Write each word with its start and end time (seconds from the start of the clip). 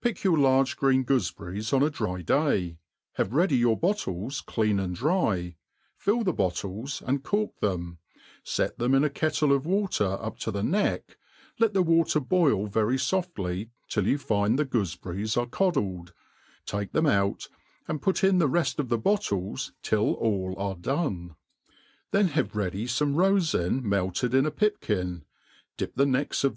PICK 0.00 0.24
your 0.24 0.36
large 0.36 0.76
green 0.76 1.04
goofeberries 1.04 1.72
on 1.72 1.84
a 1.84 1.88
dry 1.88 2.20
day, 2.20 2.78
have 3.12 3.32
ready 3.32 3.56
your 3.56 3.76
bottles 3.78 4.40
clean 4.40 4.80
and 4.80 4.96
dfy, 4.96 5.54
fill 5.96 6.24
the 6.24 6.32
bottles, 6.32 7.00
and 7.06 7.22
cork 7.22 7.54
them, 7.60 7.98
fee' 8.44 8.70
them 8.78 8.92
in 8.92 9.04
a 9.04 9.08
kettle 9.08 9.52
of 9.52 9.66
water 9.66 10.18
up 10.20 10.36
to 10.40 10.50
the 10.50 10.64
neck, 10.64 11.16
let 11.60 11.74
the 11.74 11.82
water 11.84 12.18
boil 12.18 12.66
very 12.66 12.96
foftly 12.96 13.68
till 13.88 14.04
you 14.08 14.18
find 14.18 14.58
the 14.58 14.64
goofeberries 14.66 15.40
are 15.40 15.46
coddled, 15.46 16.12
take 16.66 16.90
tbem 16.92 17.08
out, 17.08 17.48
and 17.86 18.02
put 18.02 18.24
in 18.24 18.38
the 18.38 18.48
reft 18.48 18.80
of 18.80 18.88
the 18.88 18.98
bdttles 18.98 19.70
till 19.84 20.14
all 20.14 20.56
are 20.58 20.74
done; 20.74 21.36
then 22.10 22.26
have 22.26 22.56
ready 22.56 22.86
fome 22.88 23.14
#ofin 23.14 23.84
melted 23.84 24.34
in 24.34 24.44
a 24.44 24.50
pipkin, 24.50 25.22
dip 25.76 25.94
the 25.94 26.04
necks 26.04 26.42
of 26.42 26.56